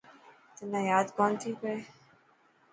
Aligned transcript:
تنا 0.55 0.79
ياد 0.91 1.07
ڪونٿي 1.17 1.51
پئي. 1.61 1.77